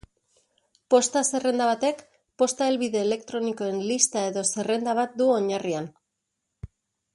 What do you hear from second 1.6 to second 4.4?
batek, posta helbide elektronikoen lista